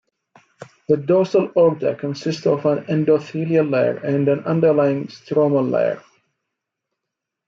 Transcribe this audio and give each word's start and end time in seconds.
The 0.89 0.97
dorsal 0.97 1.51
aorta 1.55 1.93
consists 1.93 2.47
of 2.47 2.65
an 2.65 2.85
endothelial 2.85 3.69
layer 3.71 3.97
and 3.97 4.27
an 4.29 4.39
underlying 4.45 5.05
stromal 5.09 5.69
layer. 5.69 6.01